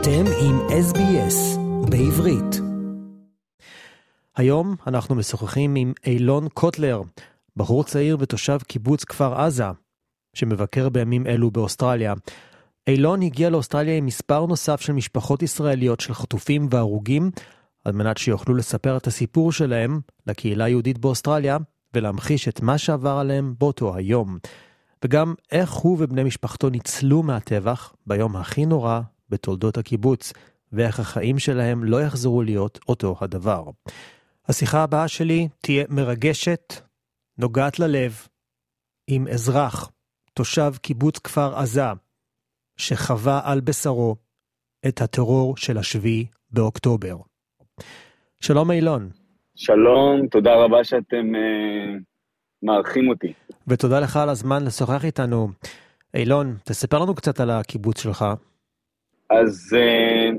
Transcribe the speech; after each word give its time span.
אתם 0.00 0.24
עם 0.40 0.58
SBS 0.58 1.58
בעברית. 1.90 2.60
היום 4.36 4.76
אנחנו 4.86 5.14
משוחחים 5.14 5.74
עם 5.74 5.92
אילון 6.06 6.48
קוטלר, 6.48 7.02
בחור 7.56 7.84
צעיר 7.84 8.16
ותושב 8.20 8.58
קיבוץ 8.66 9.04
כפר 9.04 9.40
עזה, 9.40 9.64
שמבקר 10.34 10.88
בימים 10.88 11.26
אלו 11.26 11.50
באוסטרליה. 11.50 12.14
אילון 12.86 13.22
הגיע 13.22 13.50
לאוסטרליה 13.50 13.96
עם 13.96 14.06
מספר 14.06 14.46
נוסף 14.46 14.80
של 14.80 14.92
משפחות 14.92 15.42
ישראליות 15.42 16.00
של 16.00 16.14
חטופים 16.14 16.68
והרוגים, 16.70 17.30
על 17.84 17.92
מנת 17.92 18.18
שיוכלו 18.18 18.54
לספר 18.54 18.96
את 18.96 19.06
הסיפור 19.06 19.52
שלהם 19.52 20.00
לקהילה 20.26 20.64
היהודית 20.64 20.98
באוסטרליה, 20.98 21.56
ולהמחיש 21.94 22.48
את 22.48 22.60
מה 22.60 22.78
שעבר 22.78 23.18
עליהם 23.18 23.54
באותו 23.58 23.96
היום. 23.96 24.38
וגם 25.04 25.34
איך 25.52 25.72
הוא 25.72 25.96
ובני 26.00 26.22
משפחתו 26.22 26.70
ניצלו 26.70 27.22
מהטבח 27.22 27.92
ביום 28.06 28.36
הכי 28.36 28.66
נורא 28.66 29.00
בתולדות 29.30 29.78
הקיבוץ, 29.78 30.32
ואיך 30.72 31.00
החיים 31.00 31.38
שלהם 31.38 31.84
לא 31.84 32.02
יחזרו 32.02 32.42
להיות 32.42 32.78
אותו 32.88 33.16
הדבר. 33.20 33.64
השיחה 34.48 34.82
הבאה 34.82 35.08
שלי 35.08 35.48
תהיה 35.62 35.84
מרגשת, 35.88 36.74
נוגעת 37.38 37.78
ללב, 37.78 38.26
עם 39.06 39.26
אזרח, 39.28 39.90
תושב 40.34 40.72
קיבוץ 40.82 41.18
כפר 41.18 41.58
עזה, 41.58 41.92
שחווה 42.76 43.40
על 43.44 43.60
בשרו 43.60 44.16
את 44.88 45.00
הטרור 45.00 45.56
של 45.56 45.78
השביעי 45.78 46.26
באוקטובר. 46.50 47.16
שלום 48.40 48.70
אילון. 48.70 49.10
שלום, 49.56 50.26
תודה 50.30 50.54
רבה 50.54 50.84
שאתם 50.84 51.34
uh, 51.34 52.02
מארחים 52.62 53.08
אותי. 53.08 53.32
ותודה 53.66 54.00
לך 54.00 54.16
על 54.16 54.28
הזמן 54.28 54.64
לשוחח 54.64 55.04
איתנו. 55.04 55.48
אילון, 56.14 56.56
תספר 56.64 56.98
לנו 56.98 57.14
קצת 57.14 57.40
על 57.40 57.50
הקיבוץ 57.50 58.02
שלך. 58.02 58.24
אז 59.30 59.76
uh, 59.76 60.38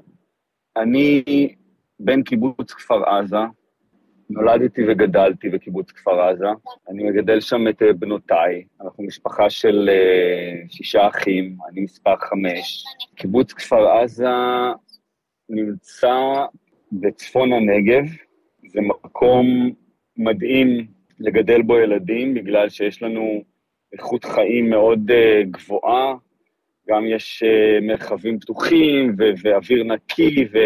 אני 0.77 1.23
בן 1.99 2.23
קיבוץ 2.23 2.73
כפר 2.73 3.03
עזה, 3.09 3.37
נולדתי 4.29 4.81
וגדלתי 4.87 5.49
בקיבוץ 5.49 5.91
כפר 5.91 6.21
עזה. 6.21 6.47
אני 6.89 7.03
מגדל 7.03 7.39
שם 7.41 7.67
את 7.67 7.81
אה, 7.81 7.93
בנותיי. 7.93 8.63
אנחנו 8.81 9.03
משפחה 9.03 9.49
של 9.49 9.89
uh, 9.89 10.73
שישה 10.73 11.07
אחים, 11.07 11.57
אני 11.71 11.81
מספר 11.81 12.15
חמש. 12.15 12.83
קיבוץ 13.15 13.53
כפר 13.53 13.87
עזה 13.87 14.27
נמצא 15.49 16.15
בצפון 16.91 17.53
הנגב. 17.53 18.03
זה 18.67 18.81
מקום 18.81 19.71
מדהים 20.17 20.87
לגדל 21.19 21.61
בו 21.61 21.77
ילדים, 21.77 22.33
בגלל 22.33 22.69
שיש 22.69 23.03
לנו 23.03 23.43
איכות 23.93 24.25
חיים 24.25 24.69
מאוד 24.69 25.11
גבוהה. 25.51 26.15
גם 26.89 27.05
יש 27.07 27.43
uh, 27.43 27.83
מרחבים 27.83 28.39
פתוחים 28.39 29.15
ו- 29.17 29.31
ואוויר 29.43 29.83
נקי, 29.83 30.47
ו... 30.53 30.57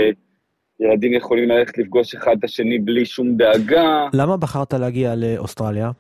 ילדים 0.80 1.14
יכולים 1.14 1.50
ללכת 1.50 1.78
לפגוש 1.78 2.16
אחד 2.16 2.36
את 2.40 2.44
השני 2.44 2.80
בלי 2.80 3.06
שום 3.06 3.38
דאגה. 3.38 4.08
למה 4.14 4.38
בחרת 4.38 4.74
להגיע 4.74 5.16
לאוסטרליה? 5.16 5.92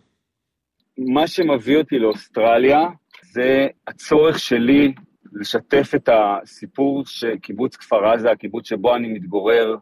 מה 0.97 1.27
שמביא 1.27 1.77
אותי 1.77 1.99
לאוסטרליה 1.99 2.87
זה 3.31 3.67
הצורך 3.87 4.39
שלי 4.39 4.93
לשתף 5.33 5.91
את 5.95 6.09
הסיפור 6.11 7.03
של 7.05 7.37
קיבוץ 7.37 7.75
כפר 7.75 8.05
עזה, 8.05 8.31
הקיבוץ 8.31 8.67
שבו 8.67 8.95
אני 8.95 9.07
מתגורר, 9.07 9.75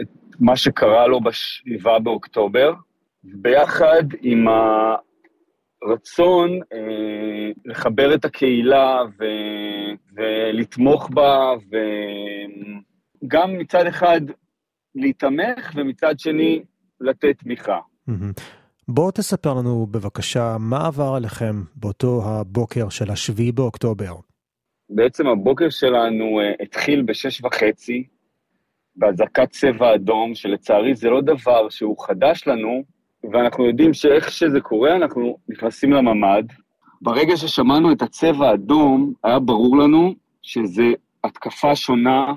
את 0.00 0.08
מה 0.40 0.56
שקרה 0.56 1.06
לו 1.06 1.20
ב-7 1.20 1.98
באוקטובר, 1.98 2.72
ביחד 3.24 4.04
עם 4.22 4.46
הרצון 5.82 6.50
אה, 6.72 7.50
לחבר 7.64 8.14
את 8.14 8.24
הקהילה 8.24 9.02
ו... 9.18 9.24
ולתמוך 10.16 11.10
בה, 11.10 11.54
ו... 11.72 11.76
גם 13.26 13.58
מצד 13.58 13.86
אחד 13.86 14.20
להתמך 14.94 15.72
ומצד 15.74 16.18
שני 16.18 16.62
לתת 17.00 17.38
תמיכה. 17.38 17.78
בואו 18.88 19.10
תספר 19.10 19.54
לנו 19.54 19.86
בבקשה 19.86 20.56
מה 20.60 20.86
עבר 20.86 21.14
עליכם 21.16 21.62
באותו 21.74 22.22
הבוקר 22.24 22.88
של 22.88 23.10
השביעי 23.10 23.52
באוקטובר. 23.52 24.14
בעצם 24.90 25.26
הבוקר 25.26 25.70
שלנו 25.70 26.24
uh, 26.40 26.62
התחיל 26.62 27.02
בשש 27.02 27.44
וחצי 27.44 28.06
באזעקת 28.96 29.50
צבע 29.50 29.94
אדום, 29.94 30.34
שלצערי 30.34 30.94
זה 30.94 31.10
לא 31.10 31.20
דבר 31.20 31.68
שהוא 31.68 32.06
חדש 32.06 32.46
לנו, 32.46 32.84
ואנחנו 33.32 33.66
יודעים 33.66 33.94
שאיך 33.94 34.30
שזה 34.30 34.60
קורה, 34.60 34.96
אנחנו 34.96 35.38
נכנסים 35.48 35.92
לממ"ד. 35.92 36.44
ברגע 37.02 37.36
ששמענו 37.36 37.92
את 37.92 38.02
הצבע 38.02 38.48
האדום, 38.48 39.12
היה 39.24 39.38
ברור 39.38 39.78
לנו 39.78 40.14
שזה 40.42 40.92
התקפה 41.24 41.76
שונה 41.76 42.34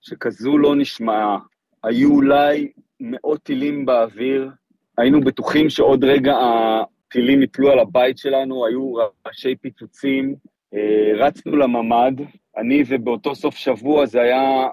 שכזו 0.00 0.58
לא 0.58 0.76
נשמעה. 0.76 1.38
היו 1.84 2.10
אולי 2.10 2.68
מאות 3.00 3.42
טילים 3.42 3.86
באוויר, 3.86 4.50
היינו 4.98 5.20
בטוחים 5.20 5.70
שעוד 5.70 6.04
רגע 6.04 6.34
הטילים 6.40 7.42
יפלו 7.42 7.70
על 7.70 7.78
הבית 7.78 8.18
שלנו, 8.18 8.66
היו 8.66 8.92
ראשי 9.26 9.56
פיצוצים, 9.56 10.34
אה, 10.74 11.26
רצנו 11.26 11.56
לממ"ד, 11.56 12.12
אני 12.56 12.82
ובאותו 12.88 13.34
סוף 13.34 13.56
שבוע, 13.56 14.06
זה 14.06 14.20
היה 14.22 14.68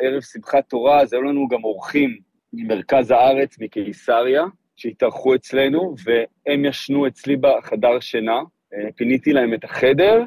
ערב 0.00 0.20
שמחת 0.20 0.68
תורה, 0.68 1.00
אז 1.00 1.12
היו 1.12 1.22
לנו 1.22 1.48
גם 1.48 1.64
אורחים 1.64 2.18
ממרכז 2.52 3.10
הארץ, 3.10 3.58
מקיסריה, 3.60 4.44
שהתארחו 4.76 5.34
אצלנו, 5.34 5.94
והם 6.04 6.64
ישנו 6.64 7.06
אצלי 7.06 7.36
בחדר 7.36 8.00
שינה. 8.00 8.40
אה, 8.74 8.92
פיניתי 8.96 9.32
להם 9.32 9.54
את 9.54 9.64
החדר, 9.64 10.22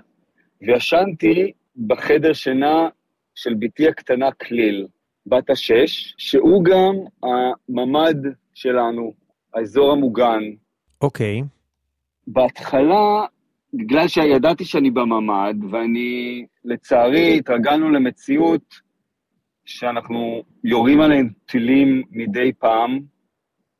וישנתי 0.61 1.51
בחדר 1.87 2.33
שינה 2.33 2.89
של 3.35 3.53
בתי 3.59 3.87
הקטנה 3.87 4.31
כליל, 4.31 4.87
בת 5.25 5.49
השש, 5.49 6.13
שהוא 6.17 6.63
גם 6.63 6.95
הממ"ד 7.23 8.15
שלנו, 8.53 9.13
האזור 9.53 9.91
המוגן. 9.91 10.43
אוקיי. 11.01 11.41
Okay. 11.41 11.43
בהתחלה, 12.27 13.25
בגלל 13.73 14.07
שידעתי 14.07 14.65
שאני 14.65 14.91
בממ"ד, 14.91 15.55
ואני, 15.71 16.45
לצערי, 16.65 17.37
התרגלנו 17.37 17.89
למציאות 17.89 18.87
שאנחנו 19.65 20.43
יורים 20.63 21.01
עליהם 21.01 21.29
טילים 21.45 22.03
מדי 22.11 22.53
פעם. 22.59 22.99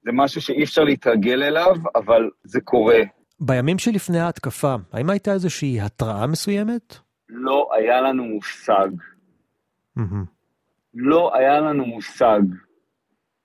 זה 0.08 0.12
משהו 0.14 0.42
שאי 0.42 0.64
אפשר 0.64 0.84
להתרגל 0.84 1.44
אליו, 1.44 1.76
אבל 1.96 2.30
זה 2.44 2.62
קורה. 2.62 3.00
בימים 3.40 3.80
שלפני 3.80 4.20
ההתקפה, 4.20 4.76
האם 4.94 5.10
הייתה 5.10 5.32
איזושהי 5.34 5.82
התראה 5.82 6.28
מסוימת? 6.28 6.98
לא 7.30 7.70
היה 7.78 8.02
לנו 8.02 8.24
מושג. 8.24 8.90
לא 10.94 11.36
היה 11.36 11.60
לנו 11.60 11.86
מושג. 11.86 12.42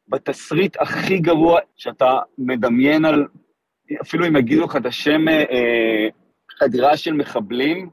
בתסריט 0.09 0.77
הכי 0.81 1.19
גרוע 1.19 1.61
שאתה 1.77 2.19
מדמיין 2.39 3.05
על, 3.05 3.27
אפילו 4.03 4.27
אם 4.27 4.37
יגידו 4.37 4.65
לך 4.65 4.77
את 4.77 4.87
השם 4.87 5.29
אה, 5.29 6.09
חדירה 6.59 6.97
של 6.97 7.13
מחבלים, 7.13 7.91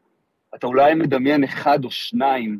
אתה 0.56 0.68
אולי 0.68 0.94
מדמיין 0.94 1.44
אחד 1.44 1.86
או 1.86 1.92
שניים, 1.92 2.60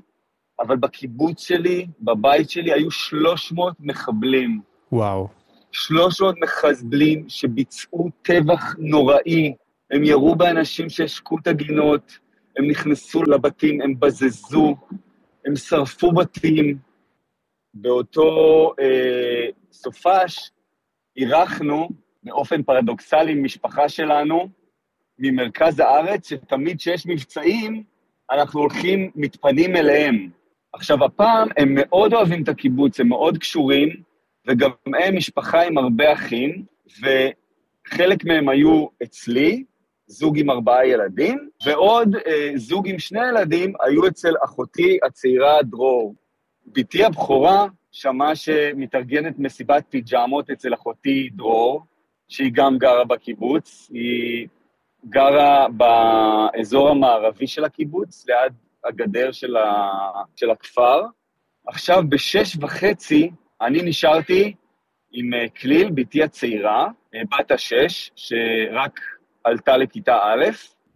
אבל 0.60 0.78
בקיבוץ 0.78 1.48
שלי, 1.48 1.88
בבית 2.02 2.50
שלי, 2.50 2.74
היו 2.74 2.92
300 2.92 3.76
מחבלים. 3.80 4.62
וואו. 4.92 5.39
300 5.72 6.36
מחבלים 6.44 7.26
שביצעו 7.30 8.10
טבח 8.22 8.76
נוראי. 8.78 9.54
הם 9.92 10.04
ירו 10.04 10.36
באנשים 10.36 10.90
שהשקו 10.90 11.38
את 11.42 11.48
הגינות, 11.48 12.18
הם 12.58 12.68
נכנסו 12.68 13.24
לבתים, 13.24 13.82
הם 13.82 14.00
בזזו, 14.00 14.76
הם 15.46 15.56
שרפו 15.56 16.12
בתים. 16.12 16.78
באותו 17.74 18.74
אה, 18.80 19.46
סופש 19.72 20.52
אירחנו 21.18 21.90
באופן 22.24 22.64
פרדוקסלי 22.64 23.34
משפחה 23.34 23.90
שלנו 23.90 24.50
ממרכז 25.20 25.80
הארץ, 25.80 26.30
שתמיד 26.30 26.78
כשיש 26.78 27.08
מבצעים, 27.08 27.84
אנחנו 28.32 28.60
הולכים, 28.60 29.12
מתפנים 29.16 29.76
אליהם. 29.76 30.30
עכשיו, 30.74 31.06
הפעם 31.06 31.48
הם 31.58 31.70
מאוד 31.76 32.14
אוהבים 32.14 32.44
את 32.44 32.50
הקיבוץ, 32.50 33.00
הם 33.00 33.08
מאוד 33.08 33.38
קשורים, 33.38 33.90
וגם 34.50 34.70
הם 35.00 35.16
משפחה 35.16 35.62
עם 35.62 35.78
הרבה 35.78 36.14
אחים, 36.14 36.66
וחלק 37.02 38.26
מהם 38.26 38.50
היו 38.50 38.86
אצלי, 39.04 39.64
זוג 40.08 40.40
עם 40.40 40.50
ארבעה 40.50 40.88
ילדים, 40.88 41.50
ועוד 41.66 42.16
אה, 42.16 42.52
זוג 42.56 42.90
עם 42.90 43.00
שני 43.00 43.28
ילדים 43.30 43.74
היו 43.82 44.08
אצל 44.08 44.34
אחותי 44.44 44.98
הצעירה 45.04 45.64
דרור. 45.64 46.16
בתי 46.66 47.04
הבכורה 47.04 47.68
שמעה 47.92 48.36
שמתארגנת 48.36 49.40
מסיבת 49.40 49.84
פיג'מות 49.90 50.50
אצל 50.50 50.74
אחותי 50.74 51.30
דרור, 51.34 51.82
שהיא 52.28 52.52
גם 52.54 52.78
גרה 52.78 53.06
בקיבוץ, 53.06 53.90
היא 53.94 54.48
גרה 55.10 55.68
באזור 55.70 56.90
המערבי 56.90 57.48
של 57.48 57.66
הקיבוץ, 57.66 58.26
ליד 58.28 58.54
הגדר 58.86 59.32
של, 59.32 59.58
ה... 59.58 59.92
של 60.36 60.50
הכפר. 60.50 61.02
עכשיו, 61.68 62.04
בשש 62.10 62.58
וחצי, 62.62 63.32
אני 63.62 63.82
נשארתי 63.82 64.54
עם 65.12 65.34
אה, 65.34 65.50
כליל, 65.50 65.92
בתי 65.92 66.24
הצעירה, 66.24 66.88
אה, 67.16 67.22
בת 67.32 67.52
השש, 67.52 68.12
שרק 68.16 69.00
עלתה 69.44 69.78
לכיתה 69.78 70.18
א', 70.24 70.46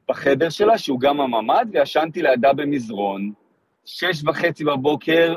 בחדר 0.10 0.50
שלה, 0.50 0.78
שהוא 0.78 1.00
גם 1.00 1.22
הממ"ד, 1.22 1.66
וישנתי 1.72 2.22
לידה 2.22 2.54
במזרון. 2.54 3.32
שש 3.86 4.24
וחצי 4.26 4.64
בבוקר, 4.64 5.36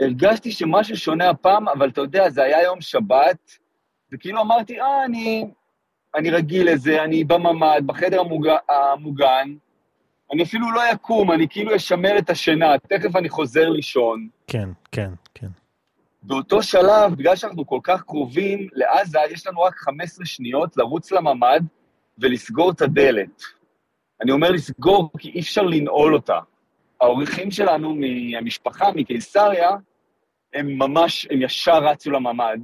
הרגשתי 0.00 0.52
שמשהו 0.52 0.96
שונה 0.96 1.30
הפעם, 1.30 1.68
אבל 1.68 1.88
אתה 1.88 2.00
יודע, 2.00 2.30
זה 2.30 2.42
היה 2.42 2.62
יום 2.62 2.80
שבת, 2.80 3.58
וכאילו 4.12 4.40
אמרתי, 4.40 4.80
אה, 4.80 5.04
אני, 5.04 5.44
אני 6.14 6.30
רגיל 6.30 6.72
לזה, 6.72 7.04
אני 7.04 7.24
בממ"ד, 7.24 7.82
בחדר 7.86 8.20
המוגן, 8.20 8.56
המוגן, 8.68 9.54
אני 10.32 10.42
אפילו 10.42 10.70
לא 10.72 10.92
אקום, 10.92 11.32
אני 11.32 11.48
כאילו 11.48 11.76
אשמר 11.76 12.18
את 12.18 12.30
השינה, 12.30 12.78
תכף 12.78 13.16
אני 13.16 13.28
חוזר 13.28 13.68
לישון. 13.68 14.28
כן, 14.46 14.68
כן. 14.92 15.10
באותו 16.22 16.62
שלב, 16.62 17.14
בגלל 17.14 17.36
שאנחנו 17.36 17.66
כל 17.66 17.80
כך 17.82 18.02
קרובים 18.02 18.68
לעזה, 18.72 19.18
יש 19.30 19.46
לנו 19.46 19.60
רק 19.60 19.74
15 19.76 20.26
שניות 20.26 20.76
לרוץ 20.76 21.12
לממ"ד 21.12 21.60
ולסגור 22.18 22.70
את 22.70 22.82
הדלת. 22.82 23.42
אני 24.22 24.32
אומר 24.32 24.50
לסגור 24.50 25.10
כי 25.18 25.30
אי 25.30 25.40
אפשר 25.40 25.62
לנעול 25.62 26.14
אותה. 26.14 26.38
האורחים 27.00 27.50
שלנו 27.50 27.94
מהמשפחה, 27.94 28.92
מקיסריה, 28.94 29.70
הם 30.54 30.78
ממש, 30.78 31.26
הם 31.30 31.42
ישר 31.42 31.78
רצו 31.78 32.10
לממ"ד, 32.10 32.58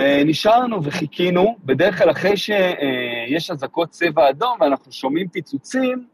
ונשארנו 0.00 0.84
וחיכינו, 0.84 1.56
בדרך 1.64 1.98
כלל 1.98 2.10
אחרי 2.10 2.36
שיש 2.36 3.50
אזעקות 3.50 3.90
צבע 3.90 4.30
אדום 4.30 4.58
ואנחנו 4.60 4.92
שומעים 4.92 5.28
פיצוצים, 5.28 6.06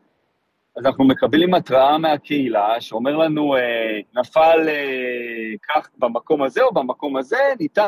אז 0.77 0.87
אנחנו 0.87 1.05
מקבלים 1.05 1.55
התראה 1.55 1.99
מהקהילה 1.99 2.81
שאומר 2.81 3.17
לנו, 3.17 3.57
אה, 3.57 3.61
נפל 4.15 4.69
אה, 4.69 5.53
כך 5.69 5.89
במקום 5.99 6.43
הזה 6.43 6.63
או 6.63 6.73
במקום 6.73 7.17
הזה, 7.17 7.37
ניתן 7.61 7.87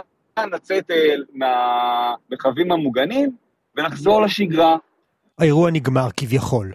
לצאת 0.52 0.90
אה, 0.90 1.14
מהמרחבים 1.32 2.72
המוגנים 2.72 3.30
ולחזור 3.76 4.22
לשגרה. 4.22 4.76
האירוע 5.38 5.70
נגמר 5.70 6.08
כביכול. 6.16 6.72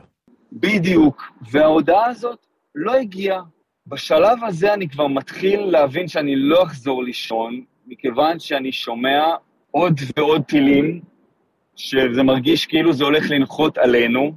בדיוק, 0.54 1.24
וההודעה 1.52 2.06
הזאת 2.06 2.46
לא 2.76 2.94
הגיעה. 2.94 3.42
בשלב 3.88 4.44
הזה 4.44 4.74
אני 4.74 4.90
כבר 4.90 5.08
מתחיל 5.08 5.60
להבין 5.60 6.08
שאני 6.08 6.36
לא 6.36 6.64
אחזור 6.64 7.04
לישון, 7.04 7.62
מכיוון 7.88 8.40
שאני 8.40 8.72
שומע 8.72 9.26
עוד 9.72 10.00
ועוד 10.18 10.42
טילים, 10.44 11.02
שזה 11.76 12.24
מרגיש 12.24 12.66
כאילו 12.66 12.94
זה 12.94 13.04
הולך 13.04 13.30
לנחות 13.30 13.78
עלינו, 13.78 14.34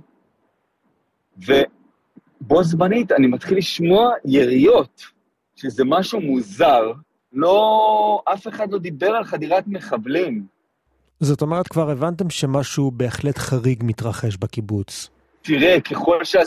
ובו 1.39 2.63
זמנית 2.63 3.13
אני 3.13 3.27
מתחיל 3.27 3.59
לשמוע 3.59 4.11
יריות, 4.25 5.03
שזה 5.57 5.85
משהו 5.87 6.21
מוזר. 6.21 6.93
לא, 7.33 8.23
אף 8.25 8.49
אחד 8.49 8.73
לא 8.73 8.79
דיבר 8.79 9.11
על 9.11 9.25
חדירת 9.25 9.65
מחבלים. 9.67 10.47
זאת 11.21 11.43
אומרת, 11.43 11.69
כבר 11.69 11.91
הבנתם 11.91 12.31
שמשהו 12.31 12.91
בהחלט 12.91 13.39
חריג 13.39 13.83
מתרחש 13.85 14.37
בקיבוץ. 14.37 15.11
תראה, 15.43 15.81
ככל, 15.81 16.25
שה... 16.25 16.41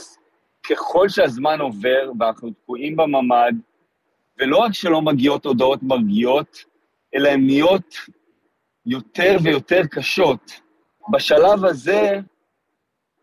ככל 0.70 1.10
שהזמן 1.10 1.62
עובר 1.62 2.12
ואנחנו 2.20 2.50
תקועים 2.52 2.96
בממ"ד, 2.96 3.54
ולא 4.40 4.58
רק 4.58 4.74
שלא 4.74 5.02
מגיעות 5.02 5.46
הודעות 5.46 5.84
מרגיעות, 5.84 6.58
אלא 7.16 7.30
הן 7.30 7.46
נהיות 7.46 7.96
יותר 8.86 9.38
ויותר 9.44 9.82
קשות. 9.92 10.52
בשלב 11.10 11.66
הזה, 11.66 12.20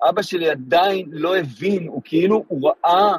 אבא 0.09 0.23
שלי 0.23 0.51
עדיין 0.51 1.09
לא 1.13 1.37
הבין, 1.37 1.89
הוא 1.89 2.03
כאילו, 2.05 2.45
הוא 2.49 2.71
ראה, 2.71 3.17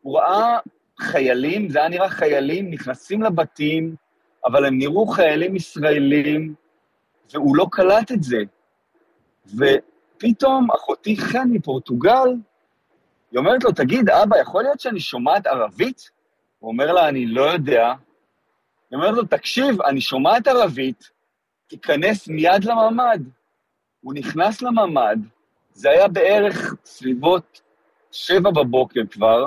הוא 0.00 0.18
ראה 0.18 0.58
חיילים, 1.00 1.68
זה 1.68 1.78
היה 1.78 1.88
נראה 1.88 2.08
חיילים 2.08 2.70
נכנסים 2.70 3.22
לבתים, 3.22 3.94
אבל 4.46 4.64
הם 4.64 4.78
נראו 4.78 5.06
חיילים 5.06 5.56
ישראלים, 5.56 6.54
והוא 7.32 7.56
לא 7.56 7.66
קלט 7.70 8.12
את 8.12 8.22
זה. 8.22 8.38
ופתאום 9.46 10.70
אחותי 10.70 11.16
חן 11.16 11.48
מפורטוגל, 11.50 12.28
היא 13.30 13.38
אומרת 13.38 13.64
לו, 13.64 13.72
תגיד, 13.72 14.10
אבא, 14.10 14.38
יכול 14.38 14.62
להיות 14.62 14.80
שאני 14.80 15.00
שומעת 15.00 15.46
ערבית? 15.46 16.10
הוא 16.58 16.70
אומר 16.70 16.92
לה, 16.92 17.08
אני 17.08 17.26
לא 17.26 17.42
יודע. 17.42 17.86
היא 18.90 18.96
אומרת 18.96 19.14
לו, 19.14 19.24
תקשיב, 19.24 19.82
אני 19.82 20.00
שומעת 20.00 20.48
ערבית, 20.48 21.10
תיכנס 21.66 22.28
מיד 22.28 22.64
לממ"ד. 22.64 23.20
הוא 24.00 24.14
נכנס 24.14 24.62
לממ"ד, 24.62 25.18
זה 25.74 25.90
היה 25.90 26.08
בערך 26.08 26.74
סביבות 26.84 27.62
שבע 28.12 28.50
בבוקר 28.50 29.00
כבר. 29.10 29.46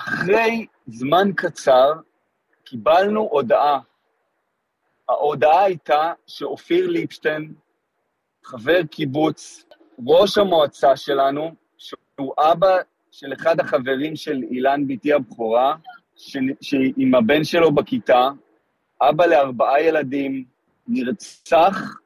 אחרי 0.00 0.66
זמן 0.86 1.30
קצר 1.36 1.92
קיבלנו 2.64 3.20
הודעה. 3.20 3.80
ההודעה 5.08 5.64
הייתה 5.64 6.12
שאופיר 6.26 6.88
ליפשטיין, 6.88 7.54
חבר 8.44 8.82
קיבוץ, 8.90 9.64
ראש 10.06 10.38
המועצה 10.38 10.96
שלנו, 10.96 11.54
שהוא 11.76 12.34
אבא 12.38 12.76
של 13.10 13.32
אחד 13.32 13.60
החברים 13.60 14.16
של 14.16 14.42
אילן 14.50 14.86
בתי 14.86 15.12
הבכורה, 15.12 15.76
שעם 16.60 17.14
הבן 17.14 17.44
שלו 17.44 17.72
בכיתה, 17.74 18.28
אבא 19.00 19.26
לארבעה 19.26 19.82
ילדים, 19.82 20.44
נרצח 20.88 21.98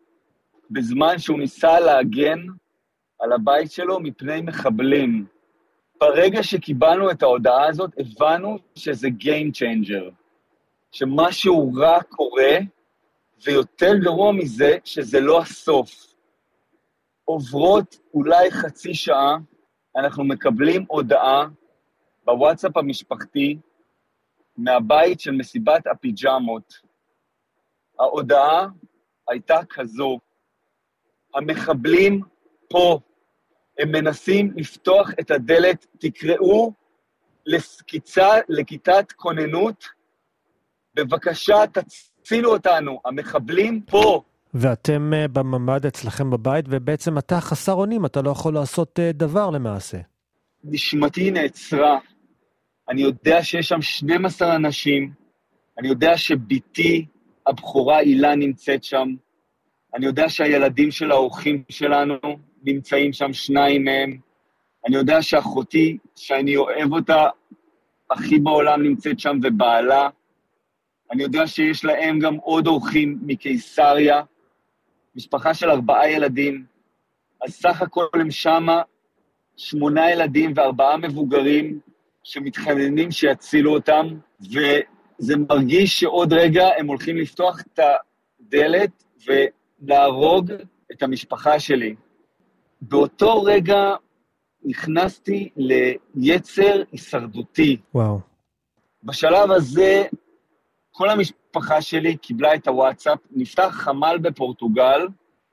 בזמן 0.70 1.18
שהוא 1.18 1.38
ניסה 1.38 1.80
להגן 1.80 2.38
על 3.18 3.32
הבית 3.32 3.72
שלו 3.72 4.00
מפני 4.00 4.40
מחבלים. 4.40 5.26
ברגע 6.00 6.42
שקיבלנו 6.42 7.10
את 7.10 7.22
ההודעה 7.22 7.68
הזאת, 7.68 7.90
הבנו 7.98 8.58
שזה 8.74 9.08
Game 9.08 9.50
Changer, 9.54 10.10
שמשהו 10.92 11.72
רע 11.74 12.02
קורה, 12.02 12.58
ויותר 13.44 13.96
גרוע 13.96 14.32
מזה, 14.32 14.76
שזה 14.84 15.20
לא 15.20 15.40
הסוף. 15.40 16.14
עוברות 17.24 17.98
אולי 18.14 18.50
חצי 18.50 18.94
שעה, 18.94 19.36
אנחנו 19.96 20.24
מקבלים 20.24 20.84
הודעה 20.88 21.48
בוואטסאפ 22.24 22.76
המשפחתי 22.76 23.58
מהבית 24.56 25.20
של 25.20 25.30
מסיבת 25.30 25.86
הפיג'מות. 25.86 26.74
ההודעה 27.98 28.68
הייתה 29.28 29.64
כזו, 29.68 30.18
המחבלים 31.34 32.20
פה, 32.68 32.98
הם 33.78 33.92
מנסים 33.92 34.52
לפתוח 34.56 35.10
את 35.20 35.30
הדלת, 35.30 35.86
תקראו 35.98 36.72
לסקיצה, 37.46 38.28
לכיתת 38.48 39.12
כוננות, 39.16 39.84
בבקשה 40.94 41.56
תצילו 41.72 42.52
אותנו, 42.52 43.00
המחבלים 43.04 43.80
פה. 43.80 44.22
ואתם 44.54 45.12
uh, 45.12 45.28
בממ"ד 45.28 45.86
אצלכם 45.86 46.30
בבית, 46.30 46.64
ובעצם 46.68 47.18
אתה 47.18 47.40
חסר 47.40 47.72
אונים, 47.72 48.06
אתה 48.06 48.22
לא 48.22 48.30
יכול 48.30 48.54
לעשות 48.54 48.98
uh, 48.98 49.12
דבר 49.12 49.50
למעשה. 49.50 49.98
נשמתי 50.64 51.30
נעצרה. 51.30 51.98
אני 52.88 53.02
יודע 53.02 53.42
שיש 53.42 53.68
שם 53.68 53.82
12 53.82 54.56
אנשים, 54.56 55.12
אני 55.78 55.88
יודע 55.88 56.16
שבתי 56.16 57.06
הבכורה 57.46 57.96
הילה 57.96 58.36
נמצאת 58.36 58.84
שם, 58.84 59.08
אני 59.94 60.06
יודע 60.06 60.28
שהילדים 60.28 60.90
של 60.90 61.10
האורחים 61.10 61.62
שלנו 61.68 62.16
נמצאים 62.66 63.12
שם, 63.12 63.32
שניים 63.32 63.84
מהם. 63.84 64.18
אני 64.86 64.96
יודע 64.96 65.22
שאחותי, 65.22 65.98
שאני 66.16 66.56
אוהב 66.56 66.92
אותה 66.92 67.28
הכי 68.10 68.38
בעולם, 68.38 68.82
נמצאת 68.82 69.20
שם, 69.20 69.38
ובעלה. 69.42 70.08
אני 71.12 71.22
יודע 71.22 71.46
שיש 71.46 71.84
להם 71.84 72.18
גם 72.18 72.34
עוד 72.34 72.66
אורחים 72.66 73.18
מקיסריה, 73.22 74.22
משפחה 75.16 75.54
של 75.54 75.70
ארבעה 75.70 76.10
ילדים. 76.10 76.64
אז 77.42 77.54
סך 77.54 77.82
הכל 77.82 78.06
הם 78.12 78.30
שמה 78.30 78.82
שמונה 79.56 80.10
ילדים 80.10 80.52
וארבעה 80.54 80.96
מבוגרים 80.96 81.80
שמתחננים 82.22 83.10
שיצילו 83.10 83.74
אותם, 83.74 84.06
וזה 84.40 85.34
מרגיש 85.48 86.00
שעוד 86.00 86.32
רגע 86.32 86.68
הם 86.78 86.86
הולכים 86.86 87.16
לפתוח 87.16 87.60
את 87.60 87.80
הדלת 88.40 89.04
ולהרוג 89.26 90.52
את 90.92 91.02
המשפחה 91.02 91.60
שלי. 91.60 91.94
באותו 92.80 93.42
רגע 93.42 93.94
נכנסתי 94.64 95.48
ליצר 96.14 96.82
הישרדותי. 96.92 97.76
וואו. 97.94 98.20
בשלב 99.04 99.50
הזה, 99.50 100.04
כל 100.90 101.10
המשפחה 101.10 101.82
שלי 101.82 102.16
קיבלה 102.16 102.54
את 102.54 102.68
הוואטסאפ, 102.68 103.18
נפתח 103.30 103.68
חמ"ל 103.70 104.18
בפורטוגל, 104.22 105.06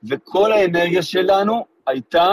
וכל 0.08 0.52
האנרגיה 0.52 1.02
שלנו 1.02 1.64
הייתה 1.86 2.26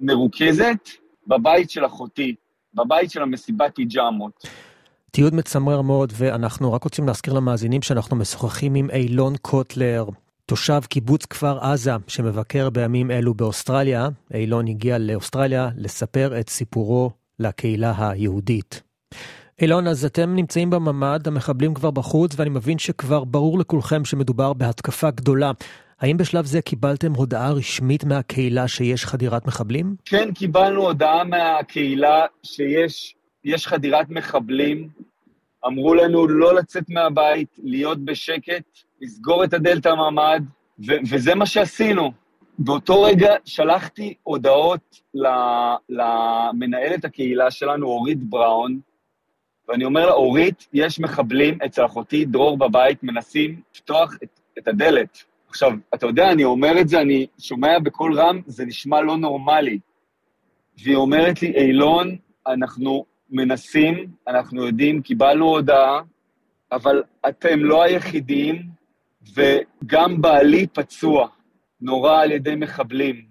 מרוכזת 0.00 0.88
בבית 1.26 1.70
של 1.70 1.86
אחותי, 1.86 2.34
בבית 2.74 3.10
של 3.10 3.22
המסיבת 3.22 3.74
פיג'מות. 3.74 4.46
תיעוד 5.10 5.34
מצמרר 5.34 5.82
מאוד, 5.82 6.12
ואנחנו 6.16 6.72
רק 6.72 6.84
רוצים 6.84 7.06
להזכיר 7.06 7.34
למאזינים 7.34 7.82
שאנחנו 7.82 8.16
משוחחים 8.16 8.74
עם 8.74 8.90
אילון 8.90 9.34
קוטלר, 9.42 10.04
תושב 10.46 10.80
קיבוץ 10.88 11.26
כפר 11.26 11.58
עזה 11.58 11.92
שמבקר 12.06 12.70
בימים 12.70 13.10
אלו 13.10 13.34
באוסטרליה, 13.34 14.08
אילון 14.34 14.68
הגיע 14.68 14.98
לאוסטרליה 14.98 15.68
לספר 15.76 16.40
את 16.40 16.48
סיפורו 16.48 17.10
לקהילה 17.38 17.92
היהודית. 17.98 18.82
אילון, 19.60 19.86
אז 19.86 20.04
אתם 20.04 20.34
נמצאים 20.34 20.70
בממ"ד, 20.70 21.28
המחבלים 21.28 21.74
כבר 21.74 21.90
בחוץ, 21.90 22.32
ואני 22.36 22.50
מבין 22.50 22.78
שכבר 22.78 23.24
ברור 23.24 23.58
לכולכם 23.58 24.04
שמדובר 24.04 24.52
בהתקפה 24.52 25.10
גדולה. 25.10 25.52
האם 26.00 26.16
בשלב 26.16 26.44
זה 26.44 26.62
קיבלתם 26.62 27.12
הודעה 27.12 27.52
רשמית 27.52 28.04
מהקהילה 28.04 28.68
שיש 28.68 29.04
חדירת 29.04 29.46
מחבלים? 29.46 29.96
כן, 30.04 30.32
קיבלנו 30.34 30.82
הודעה 30.82 31.24
מהקהילה 31.24 32.26
שיש 32.42 33.14
יש 33.44 33.66
חדירת 33.66 34.10
מחבלים, 34.10 34.88
אמרו 35.66 35.94
לנו 35.94 36.28
לא 36.28 36.54
לצאת 36.54 36.84
מהבית, 36.88 37.58
להיות 37.62 38.04
בשקט, 38.04 38.64
לסגור 39.00 39.44
את 39.44 39.54
הדלת 39.54 39.86
הממ"ד, 39.86 40.40
ו- 40.86 41.00
וזה 41.10 41.34
מה 41.34 41.46
שעשינו. 41.46 42.12
באותו 42.58 43.02
רגע 43.02 43.34
שלחתי 43.44 44.14
הודעות 44.22 45.00
למנהלת 45.88 47.04
הקהילה 47.04 47.50
שלנו, 47.50 47.86
אורית 47.86 48.18
בראון, 48.22 48.80
ואני 49.68 49.84
אומר 49.84 50.06
לה, 50.06 50.12
אורית, 50.12 50.68
יש 50.72 51.00
מחבלים 51.00 51.58
אצל 51.66 51.86
אחותי 51.86 52.24
דרור 52.24 52.58
בבית, 52.58 53.02
מנסים 53.02 53.60
לפתוח 53.74 54.14
את, 54.22 54.40
את 54.58 54.68
הדלת. 54.68 55.18
עכשיו, 55.48 55.72
אתה 55.94 56.06
יודע, 56.06 56.32
אני 56.32 56.44
אומר 56.44 56.80
את 56.80 56.88
זה, 56.88 57.00
אני 57.00 57.26
שומע 57.38 57.78
בקול 57.78 58.20
רם, 58.20 58.40
זה 58.46 58.64
נשמע 58.64 59.00
לא 59.00 59.16
נורמלי. 59.16 59.78
והיא 60.84 60.96
אומרת 60.96 61.42
לי, 61.42 61.52
אילון, 61.56 62.16
אנחנו 62.46 63.04
מנסים, 63.34 64.06
אנחנו 64.28 64.66
יודעים, 64.66 65.02
קיבלנו 65.02 65.44
הודעה, 65.44 66.00
אבל 66.72 67.02
אתם 67.28 67.64
לא 67.64 67.82
היחידים, 67.82 68.62
וגם 69.34 70.20
בעלי 70.22 70.66
פצוע, 70.66 71.28
נורה 71.80 72.22
על 72.22 72.32
ידי 72.32 72.54
מחבלים. 72.54 73.24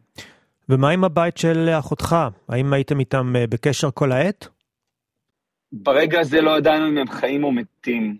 ומה 0.69 0.89
עם 0.89 1.03
הבית 1.03 1.37
של 1.37 1.69
אחותך? 1.79 2.15
האם 2.49 2.73
הייתם 2.73 2.99
איתם 2.99 3.35
אה, 3.35 3.47
בקשר 3.47 3.91
כל 3.91 4.11
העת? 4.11 4.47
ברגע 5.71 6.19
הזה 6.19 6.41
לא 6.41 6.57
ידענו 6.57 6.87
אם 6.87 6.97
הם 6.97 7.07
חיים 7.07 7.43
או 7.43 7.51
מתים. 7.51 8.17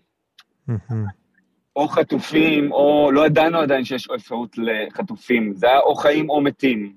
או 1.76 1.88
חטופים, 1.88 2.72
או 2.72 3.12
לא 3.12 3.26
ידענו 3.26 3.58
עדיין 3.58 3.86
שיש 3.86 4.08
אפשרות 4.16 4.58
לחטופים. 4.58 5.54
זה 5.54 5.68
היה 5.68 5.80
או 5.80 5.96
חיים 5.96 6.30
או 6.30 6.42
מתים. 6.42 6.96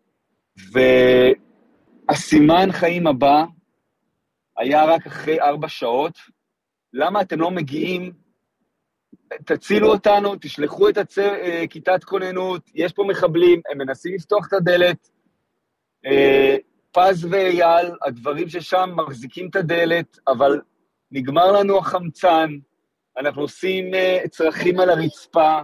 והסימן 2.09 2.73
חיים 2.73 3.07
הבא 3.07 3.45
היה 4.59 4.85
רק 4.85 5.07
אחרי 5.07 5.41
ארבע 5.41 5.69
שעות. 5.69 6.19
למה 6.93 7.21
אתם 7.21 7.41
לא 7.41 7.51
מגיעים? 7.51 8.13
תצילו 9.45 9.89
אותנו, 9.89 10.35
תשלחו 10.41 10.89
את 10.89 10.99
הצ... 10.99 11.19
אה, 11.19 11.65
כיתת 11.71 12.05
כוננות, 12.05 12.71
יש 12.75 12.93
פה 12.93 13.05
מחבלים, 13.09 13.61
הם 13.71 13.79
מנסים 13.79 14.15
לפתוח 14.15 14.49
את 14.49 14.53
הדלת. 14.53 15.11
אה, 16.07 16.57
פז 16.93 17.25
ואייל, 17.31 17.91
הדברים 18.03 18.49
ששם 18.49 18.91
מחזיקים 18.97 19.49
את 19.51 19.57
הדלת, 19.57 20.19
אבל 20.29 20.61
נגמר 21.11 21.53
לנו 21.53 21.79
החמצן, 21.79 22.51
אנחנו 23.19 23.43
עושים 23.43 23.95
uh, 23.95 24.29
צרכים 24.29 24.81
על 24.81 24.91
הרצפה, 24.91 25.61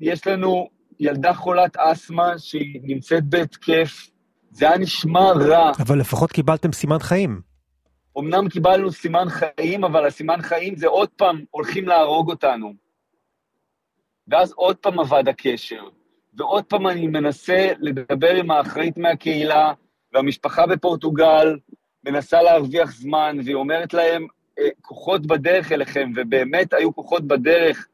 יש 0.00 0.26
לנו 0.26 0.68
ילדה 1.00 1.34
חולת 1.34 1.76
אסתמה 1.76 2.38
שהיא 2.38 2.80
נמצאת 2.82 3.24
בהתקף, 3.24 4.10
זה 4.52 4.68
היה 4.68 4.78
נשמע 4.78 5.32
רע. 5.32 5.72
אבל 5.78 5.98
לפחות 5.98 6.32
קיבלתם 6.32 6.72
סימן 6.72 6.98
חיים. 6.98 7.40
אמנם 8.18 8.48
קיבלנו 8.48 8.92
סימן 8.92 9.26
חיים, 9.28 9.84
אבל 9.84 10.06
הסימן 10.06 10.42
חיים 10.42 10.76
זה 10.76 10.86
עוד 10.86 11.08
פעם, 11.08 11.44
הולכים 11.50 11.88
להרוג 11.88 12.30
אותנו. 12.30 12.72
ואז 14.28 14.52
עוד 14.52 14.76
פעם 14.76 15.00
אבד 15.00 15.28
הקשר. 15.28 15.82
ועוד 16.34 16.64
פעם 16.64 16.86
אני 16.86 17.06
מנסה 17.06 17.72
לדבר 17.80 18.34
עם 18.34 18.50
האחראית 18.50 18.96
מהקהילה, 18.96 19.72
והמשפחה 20.14 20.66
בפורטוגל 20.66 21.58
מנסה 22.04 22.42
להרוויח 22.42 22.92
זמן, 22.92 23.36
והיא 23.44 23.54
אומרת 23.54 23.94
להם, 23.94 24.26
אה, 24.58 24.68
כוחות 24.80 25.26
בדרך 25.26 25.72
אליכם, 25.72 26.12
ובאמת 26.16 26.72
היו 26.72 26.94
כוחות 26.94 27.26
בדרך, 27.26 27.86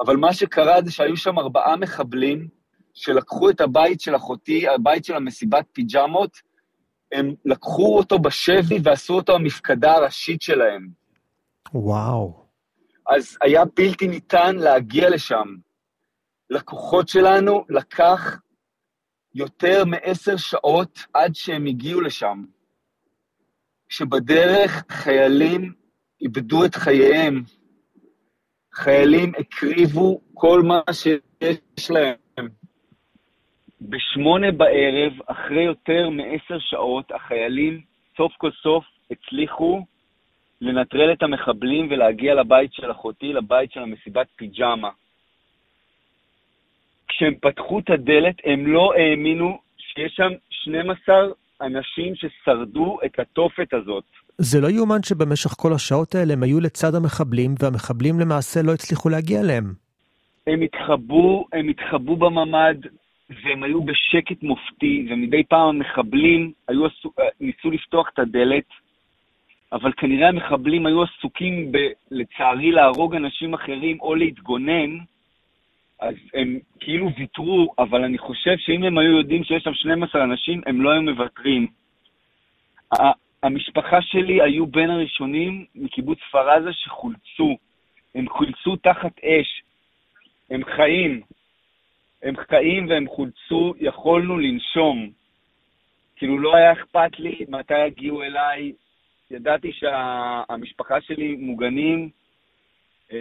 אבל 0.00 0.16
מה 0.16 0.32
שקרה 0.32 0.82
זה 0.82 0.90
שהיו 0.90 1.16
שם 1.16 1.38
ארבעה 1.38 1.76
מחבלים 1.76 2.48
שלקחו 2.94 3.50
את 3.50 3.60
הבית 3.60 4.00
של 4.00 4.16
אחותי, 4.16 4.68
הבית 4.68 5.04
של 5.04 5.14
המסיבת 5.14 5.64
פיג'מות, 5.72 6.40
הם 7.12 7.34
לקחו 7.44 7.96
אותו 7.98 8.18
בשבי 8.18 8.78
ועשו 8.84 9.14
אותו 9.14 9.34
המפקדה 9.34 9.92
הראשית 9.92 10.42
שלהם. 10.42 10.88
וואו. 11.74 12.46
אז 13.06 13.38
היה 13.42 13.64
בלתי 13.64 14.08
ניתן 14.08 14.56
להגיע 14.56 15.10
לשם. 15.10 15.56
לקוחות 16.50 17.08
שלנו 17.08 17.64
לקח 17.68 18.38
יותר 19.34 19.84
מעשר 19.84 20.36
שעות 20.36 20.98
עד 21.14 21.34
שהם 21.34 21.66
הגיעו 21.66 22.00
לשם. 22.00 22.44
שבדרך 23.88 24.84
חיילים 24.88 25.72
איבדו 26.20 26.64
את 26.64 26.74
חייהם. 26.74 27.42
חיילים 28.74 29.32
הקריבו 29.38 30.20
כל 30.34 30.62
מה 30.62 30.80
שיש 30.92 31.90
להם. 31.90 32.21
בשמונה 33.88 34.52
בערב, 34.52 35.12
אחרי 35.26 35.62
יותר 35.62 36.08
מעשר 36.10 36.58
שעות, 36.58 37.12
החיילים 37.12 37.80
סוף 38.16 38.32
כל 38.38 38.50
סוף 38.62 38.84
הצליחו 39.10 39.84
לנטרל 40.60 41.12
את 41.12 41.22
המחבלים 41.22 41.88
ולהגיע 41.90 42.34
לבית 42.34 42.72
של 42.72 42.90
אחותי, 42.90 43.32
לבית 43.32 43.72
של 43.72 43.80
המסיבת 43.80 44.26
פיג'מה. 44.36 44.90
כשהם 47.08 47.34
פתחו 47.40 47.78
את 47.78 47.90
הדלת, 47.90 48.36
הם 48.44 48.66
לא 48.66 48.92
האמינו 48.94 49.58
שיש 49.76 50.12
שם 50.16 50.30
12 50.50 51.16
אנשים 51.60 52.14
ששרדו 52.14 52.98
את 53.04 53.18
התופת 53.18 53.74
הזאת. 53.74 54.04
זה 54.38 54.60
לא 54.60 54.68
יאומן 54.68 55.02
שבמשך 55.02 55.50
כל 55.50 55.72
השעות 55.72 56.14
האלה 56.14 56.32
הם 56.32 56.42
היו 56.42 56.60
לצד 56.60 56.94
המחבלים, 56.94 57.54
והמחבלים 57.60 58.20
למעשה 58.20 58.62
לא 58.62 58.72
הצליחו 58.72 59.08
להגיע 59.08 59.40
אליהם. 59.40 59.64
הם 60.46 60.60
התחבאו, 60.62 61.46
הם 61.52 61.68
התחבאו 61.68 62.16
בממ"ד, 62.16 62.76
והם 63.30 63.62
היו 63.62 63.82
בשקט 63.84 64.42
מופתי, 64.42 65.06
ומדי 65.10 65.44
פעם 65.44 65.68
המחבלים 65.68 66.52
היו 66.68 66.86
עסו, 66.86 67.12
ניסו 67.40 67.70
לפתוח 67.70 68.10
את 68.14 68.18
הדלת, 68.18 68.64
אבל 69.72 69.92
כנראה 69.92 70.28
המחבלים 70.28 70.86
היו 70.86 71.02
עסוקים, 71.02 71.72
ב, 71.72 71.78
לצערי, 72.10 72.70
להרוג 72.70 73.14
אנשים 73.14 73.54
אחרים 73.54 74.00
או 74.00 74.14
להתגונן, 74.14 74.98
אז 76.00 76.14
הם 76.34 76.58
כאילו 76.80 77.10
ויתרו, 77.18 77.74
אבל 77.78 78.04
אני 78.04 78.18
חושב 78.18 78.56
שאם 78.58 78.84
הם 78.84 78.98
היו 78.98 79.18
יודעים 79.18 79.44
שיש 79.44 79.62
שם 79.62 79.74
12 79.74 80.24
אנשים, 80.24 80.60
הם 80.66 80.82
לא 80.82 80.90
היו 80.90 81.02
מוותרים. 81.02 81.66
המשפחה 83.42 84.02
שלי 84.02 84.42
היו 84.42 84.66
בין 84.66 84.90
הראשונים 84.90 85.64
מקיבוץ 85.74 86.18
פרזה 86.30 86.72
שחולצו. 86.72 87.56
הם 88.14 88.28
חולצו 88.28 88.76
תחת 88.76 89.18
אש. 89.18 89.62
הם 90.50 90.64
חיים. 90.64 91.20
הם 92.22 92.34
חיים 92.50 92.88
והם 92.88 93.08
חולצו, 93.08 93.74
יכולנו 93.80 94.38
לנשום. 94.38 95.10
כאילו, 96.16 96.38
לא 96.38 96.56
היה 96.56 96.72
אכפת 96.72 97.18
לי 97.18 97.44
מתי 97.48 97.86
יגיעו 97.86 98.22
אליי. 98.22 98.72
ידעתי 99.30 99.70
שהמשפחה 99.72 101.00
שלי 101.00 101.36
מוגנים, 101.36 102.08
אה, 103.12 103.18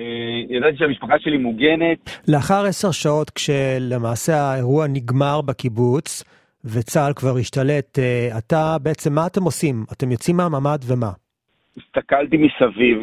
ידעתי 0.49 0.77
שהמשפחה 0.77 1.19
שלי 1.19 1.37
מוגנת. 1.37 1.99
לאחר 2.27 2.65
עשר 2.65 2.91
שעות, 2.91 3.29
כשלמעשה 3.29 4.33
האירוע 4.33 4.87
נגמר 4.87 5.41
בקיבוץ, 5.41 6.23
וצה"ל 6.65 7.13
כבר 7.15 7.37
השתלט, 7.39 7.99
אה, 7.99 8.37
אתה 8.37 8.77
בעצם, 8.83 9.13
מה 9.13 9.27
אתם 9.27 9.43
עושים? 9.43 9.85
אתם 9.93 10.11
יוצאים 10.11 10.37
מהממ"ד 10.37 10.79
ומה? 10.87 11.11
הסתכלתי 11.77 12.37
מסביב, 12.37 12.97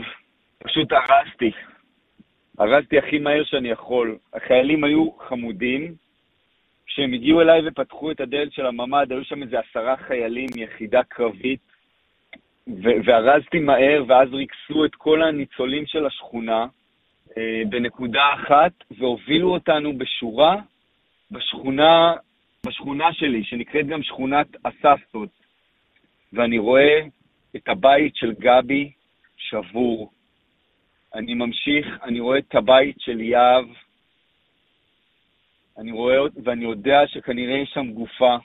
פשוט 0.59 0.93
הרסתי. 0.93 1.51
הרסתי 2.59 2.99
הכי 2.99 3.19
מהר 3.19 3.45
שאני 3.45 3.69
יכול. 3.69 4.17
החיילים 4.35 4.85
היו 4.85 5.11
חמודים. 5.13 5.95
כשהם 6.87 7.13
הגיעו 7.13 7.41
אליי 7.41 7.61
ופתחו 7.69 8.11
את 8.11 8.21
הדלת 8.21 8.53
של 8.53 8.67
הממ"ד, 8.67 9.13
היו 9.13 9.25
שם 9.25 9.43
איזה 9.43 9.57
עשרה 9.59 9.97
חיילים 9.97 10.47
מיחידה 10.57 11.03
קרבית, 11.03 11.61
וארזתי 13.05 13.59
מהר, 13.59 14.05
ואז 14.09 14.29
ריכסו 14.33 14.85
את 14.85 14.95
כל 14.95 15.23
הניצולים 15.23 15.87
של 15.87 16.07
השכונה 16.07 16.67
אה, 17.37 17.63
בנקודה 17.69 18.35
אחת, 18.35 18.73
והובילו 18.99 19.55
אותנו 19.55 19.99
בשורה 19.99 20.57
בשכונה 21.31 22.15
בשכונה 22.67 23.13
שלי, 23.13 23.45
שנקראת 23.45 23.87
גם 23.87 24.03
שכונת 24.03 24.47
אססטות, 24.63 25.29
ואני 26.33 26.59
רואה 26.59 27.01
את 27.57 27.69
הבית 27.69 28.17
של 28.17 28.33
גבי 28.33 28.93
שבור. 29.37 30.11
אני 31.15 31.35
ממשיך, 31.35 31.87
אני 32.03 32.21
רואה 32.21 32.39
את 32.39 32.55
הבית 32.55 33.01
של 33.01 33.21
יהב, 33.21 33.65
אני 35.79 35.93
רואה, 35.93 36.17
ואני 36.45 36.65
יודע 36.65 37.07
שכנראה 37.07 37.57
יש 37.57 37.71
שם 37.71 37.93
גופה. 37.93 38.37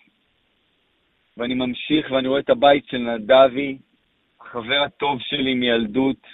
ואני 1.38 1.54
ממשיך 1.54 2.12
ואני 2.12 2.28
רואה 2.28 2.40
את 2.40 2.50
הבית 2.50 2.86
של 2.88 2.98
נדבי, 2.98 3.78
החבר 4.42 4.82
הטוב 4.86 5.20
שלי 5.22 5.54
מילדות, 5.54 6.28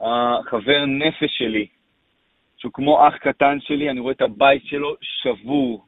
החבר 0.00 0.84
נפש 0.86 1.38
שלי, 1.38 1.66
שהוא 2.56 2.72
כמו 2.72 3.08
אח 3.08 3.16
קטן 3.16 3.60
שלי, 3.60 3.90
אני 3.90 4.00
רואה 4.00 4.12
את 4.12 4.20
הבית 4.20 4.66
שלו 4.66 4.96
שבור. 5.00 5.84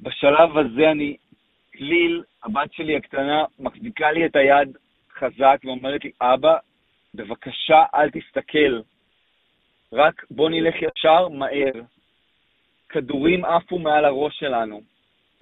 בשלב 0.00 0.58
הזה 0.58 0.90
אני, 0.90 1.16
כליל, 1.76 2.22
הבת 2.44 2.72
שלי 2.72 2.96
הקטנה, 2.96 3.44
מחזיקה 3.58 4.12
לי 4.12 4.26
את 4.26 4.36
היד 4.36 4.76
חזק 5.18 5.60
ואומרת 5.64 6.04
לי, 6.04 6.10
אבא, 6.20 6.56
בבקשה 7.14 7.82
אל 7.94 8.10
תסתכל, 8.10 8.80
רק 9.92 10.24
בוא 10.30 10.50
נלך 10.50 10.74
ישר 10.74 11.28
מהר. 11.28 11.82
כדורים 12.88 13.44
עפו 13.44 13.78
מעל 13.78 14.04
הראש 14.04 14.38
שלנו. 14.38 14.80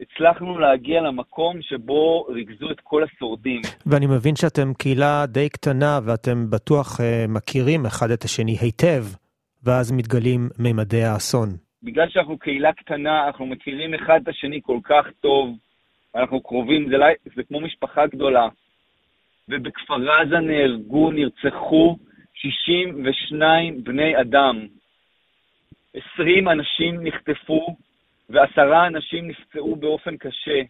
הצלחנו 0.00 0.58
להגיע 0.58 1.00
למקום 1.00 1.62
שבו 1.62 2.26
ריכזו 2.28 2.70
את 2.70 2.80
כל 2.82 3.04
השורדים. 3.04 3.60
ואני 3.86 4.06
מבין 4.06 4.36
שאתם 4.36 4.74
קהילה 4.74 5.24
די 5.28 5.48
קטנה 5.48 5.98
ואתם 6.04 6.50
בטוח 6.50 7.00
uh, 7.00 7.02
מכירים 7.28 7.86
אחד 7.86 8.10
את 8.10 8.22
השני 8.22 8.56
היטב, 8.60 9.04
ואז 9.64 9.92
מתגלים 9.92 10.48
ממדי 10.58 11.02
האסון. 11.02 11.48
בגלל 11.82 12.08
שאנחנו 12.08 12.38
קהילה 12.38 12.72
קטנה, 12.72 13.26
אנחנו 13.26 13.46
מכירים 13.46 13.94
אחד 13.94 14.20
את 14.22 14.28
השני 14.28 14.60
כל 14.62 14.78
כך 14.84 15.06
טוב, 15.20 15.56
אנחנו 16.14 16.42
קרובים, 16.42 16.88
זה, 16.88 16.96
זה 17.36 17.42
כמו 17.48 17.60
משפחה 17.60 18.06
גדולה. 18.06 18.48
ובכפר 19.50 20.10
עזה 20.10 20.38
נהרגו, 20.38 21.10
נרצחו 21.10 21.96
62 22.34 23.84
בני 23.84 24.20
אדם. 24.20 24.66
20 26.14 26.48
אנשים 26.48 27.06
נחטפו 27.06 27.76
ועשרה 28.28 28.86
אנשים 28.86 29.28
נפצעו 29.28 29.76
באופן 29.76 30.16
קשה. 30.16 30.60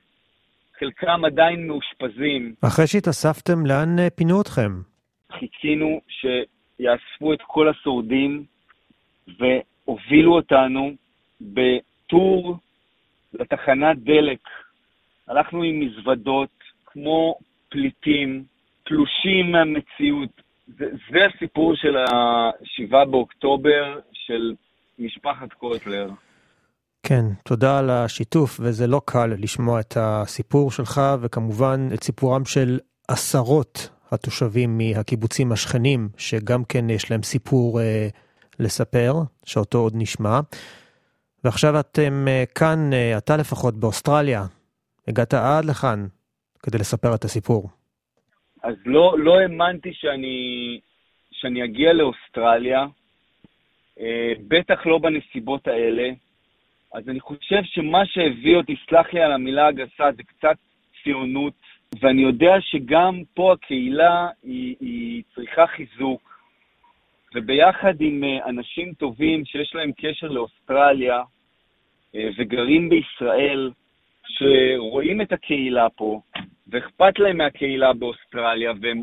חלקם 0.79 1.25
עדיין 1.25 1.67
מאושפזים. 1.67 2.55
אחרי 2.65 2.87
שהתאספתם, 2.87 3.67
לאן 3.67 3.99
אה, 3.99 4.11
פינו 4.11 4.41
אתכם? 4.41 4.73
חיכינו 5.33 6.01
שיאספו 6.09 7.33
את 7.33 7.39
כל 7.47 7.69
השורדים 7.69 8.45
והובילו 9.39 10.35
אותנו 10.35 10.93
בטור 11.41 12.57
לתחנת 13.33 13.99
דלק. 13.99 14.41
הלכנו 15.29 15.63
עם 15.63 15.81
מזוודות 15.81 16.51
כמו 16.87 17.39
פליטים, 17.69 18.45
תלושים 18.91 19.53
מהמציאות. 19.53 20.35
זה, 20.79 20.85
זה 21.13 21.19
הסיפור 21.35 21.75
של 21.77 21.97
ה-7 21.97 23.05
באוקטובר 23.11 23.99
של 24.13 24.55
משפחת 24.99 25.53
קוטלר. 25.53 26.09
כן, 27.03 27.25
תודה 27.45 27.79
על 27.79 27.91
השיתוף, 27.91 28.61
וזה 28.61 28.87
לא 28.87 29.01
קל 29.05 29.35
לשמוע 29.39 29.81
את 29.81 29.97
הסיפור 29.97 30.71
שלך, 30.71 31.01
וכמובן 31.21 31.89
את 31.95 32.03
סיפורם 32.03 32.45
של 32.45 32.79
עשרות 33.09 33.91
התושבים 34.11 34.79
מהקיבוצים 34.79 35.53
השכנים, 35.53 36.09
שגם 36.17 36.65
כן 36.65 36.91
יש 36.91 37.11
להם 37.11 37.23
סיפור 37.23 37.81
אה, 37.81 38.09
לספר, 38.59 39.13
שאותו 39.45 39.79
עוד 39.79 39.93
נשמע. 39.97 40.41
ועכשיו 41.45 41.81
אתם 41.81 42.25
אה, 42.29 42.45
כאן, 42.55 42.93
אה, 42.93 43.19
אתה 43.19 43.37
לפחות, 43.37 43.75
באוסטרליה. 43.75 44.45
הגעת 45.09 45.35
עד 45.35 45.65
לכאן 45.65 46.07
כדי 46.63 46.79
לספר 46.79 47.15
את 47.15 47.25
הסיפור. 47.25 47.80
אז 48.63 48.75
לא, 48.87 49.15
לא 49.19 49.39
האמנתי 49.41 49.93
שאני, 49.95 50.81
שאני 51.33 51.65
אגיע 51.65 51.93
לאוסטרליה, 51.93 52.87
אה, 54.01 54.33
בטח 54.49 54.87
לא 54.87 54.99
בנסיבות 54.99 55.69
האלה. 55.69 56.11
אז 56.95 57.09
אני 57.09 57.21
חושב 57.21 57.63
שמה 57.65 58.07
שהביא 58.07 58.57
אותי, 58.57 58.77
סלח 58.89 59.13
לי 59.13 59.21
על 59.21 59.33
המילה 59.33 59.67
הגסה, 59.67 60.13
זה 60.17 60.23
קצת 60.23 60.57
ציונות, 61.03 61.53
ואני 62.01 62.23
יודע 62.23 62.55
שגם 62.61 63.23
פה 63.35 63.53
הקהילה 63.53 64.29
היא, 64.43 64.77
היא 64.81 65.23
צריכה 65.35 65.67
חיזוק, 65.67 66.31
וביחד 67.35 68.01
עם 68.01 68.25
אה, 68.25 68.49
אנשים 68.49 68.95
טובים 68.95 69.45
שיש 69.45 69.75
להם 69.75 69.93
קשר 69.97 70.29
לאוסטרליה 70.29 71.23
אה, 72.15 72.29
וגרים 72.39 72.89
בישראל, 72.89 73.71
שרואים 74.27 75.21
את 75.21 75.33
הקהילה 75.33 75.89
פה, 75.97 76.21
ואכפת 76.71 77.19
להם 77.19 77.37
מהקהילה 77.37 77.93
באוסטרליה, 77.93 78.73
והם 78.83 79.03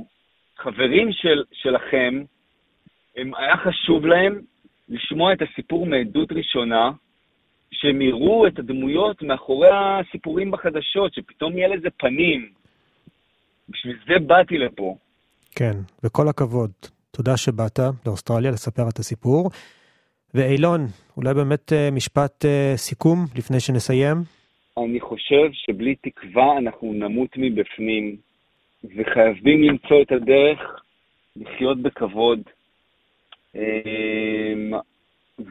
חברים 0.58 1.12
של, 1.12 1.44
שלכם, 1.52 2.24
הם, 3.18 3.36
היה 3.36 3.58
חשוב 3.58 4.06
להם 4.06 4.42
לשמוע 4.90 5.34
את 5.34 5.42
הסיפור 5.42 5.86
מעדות 5.86 6.32
ראשונה, 6.32 6.92
שהם 7.72 8.02
יראו 8.02 8.48
את 8.48 8.60
הדמויות 8.60 9.22
מאחורי 9.22 9.70
הסיפורים 9.72 10.52
בחדשות, 10.52 11.14
שפתאום 11.14 11.58
יהיה 11.58 11.68
לזה 11.68 11.88
פנים. 11.98 12.50
בשביל 13.70 13.98
זה 14.08 14.26
באתי 14.28 14.58
לפה. 14.58 14.98
כן, 15.56 15.74
וכל 16.04 16.28
הכבוד. 16.28 16.72
תודה 17.12 17.38
שבאת 17.38 17.80
לאוסטרליה 18.06 18.52
לספר 18.52 18.90
את 18.90 19.00
הסיפור. 19.00 19.50
ואילון, 20.34 20.88
אולי 21.18 21.34
באמת 21.34 21.74
אה, 21.74 21.90
משפט 21.92 22.46
אה, 22.46 22.74
סיכום 22.76 23.26
לפני 23.36 23.60
שנסיים? 23.60 24.37
אני 24.86 25.00
חושב 25.00 25.52
שבלי 25.54 25.96
תקווה 25.96 26.58
אנחנו 26.58 26.94
נמות 26.94 27.30
מבפנים, 27.38 28.18
וחייבים 28.96 29.64
למצוא 29.64 30.02
את 30.02 30.12
הדרך 30.12 30.82
לחיות 31.36 31.82
בכבוד. 31.82 32.42
אמ, 33.56 34.74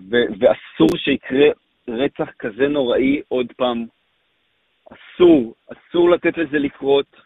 ואסור 0.09 0.97
שיקרה 0.97 1.47
רצח 1.89 2.31
כזה 2.39 2.69
נוראי 2.69 3.21
עוד 3.29 3.53
פעם. 3.57 3.87
אסור, 4.93 5.55
אסור 5.73 6.11
לתת 6.11 6.39
לזה 6.39 6.59
לקרות. 6.59 7.17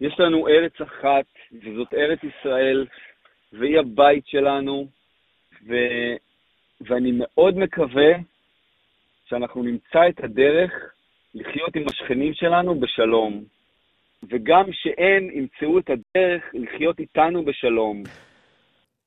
יש 0.00 0.20
לנו 0.20 0.48
ארץ 0.48 0.80
אחת, 0.80 1.26
וזאת 1.52 1.94
ארץ 1.94 2.18
ישראל, 2.22 2.86
והיא 3.52 3.78
הבית 3.78 4.26
שלנו, 4.26 4.86
ו... 5.68 5.74
ואני 6.80 7.12
מאוד 7.14 7.58
מקווה 7.58 8.12
שאנחנו 9.24 9.62
נמצא 9.62 10.08
את 10.08 10.24
הדרך 10.24 10.72
לחיות 11.34 11.76
עם 11.76 11.82
השכנים 11.90 12.34
שלנו 12.34 12.80
בשלום, 12.80 13.44
וגם 14.30 14.64
שהם 14.72 15.28
ימצאו 15.34 15.78
את 15.78 15.90
הדרך 15.90 16.42
לחיות 16.54 16.98
איתנו 16.98 17.44
בשלום. 17.44 18.02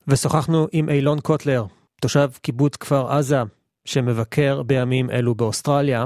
ושוחחנו 0.08 0.68
עם 0.74 0.90
אילון 0.90 1.20
קוטלר, 1.20 1.64
תושב 2.02 2.28
קיבוץ 2.42 2.76
כפר 2.76 3.12
עזה, 3.12 3.38
שמבקר 3.86 4.64
בימים 4.64 5.10
אלו 5.10 5.36
באוסטרליה. 5.36 6.06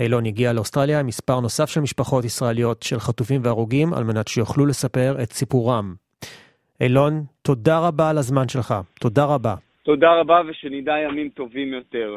אילון 0.00 0.26
הגיע 0.26 0.52
לאוסטרליה 0.52 1.00
עם 1.00 1.06
מספר 1.06 1.40
נוסף 1.40 1.68
של 1.68 1.80
משפחות 1.80 2.24
ישראליות 2.24 2.82
של 2.82 2.98
חטופים 2.98 3.40
והרוגים, 3.44 3.94
על 3.94 4.04
מנת 4.04 4.28
שיוכלו 4.28 4.66
לספר 4.66 5.22
את 5.22 5.32
סיפורם. 5.32 5.94
אילון, 6.80 7.12
תודה 7.42 7.78
רבה 7.78 8.10
על 8.10 8.18
הזמן 8.18 8.48
שלך. 8.48 8.74
תודה 9.00 9.24
רבה. 9.24 9.54
תודה 9.82 10.20
רבה 10.20 10.40
ושנדע 10.48 10.92
ימים 10.98 11.28
טובים 11.28 11.72
יותר. 11.72 12.16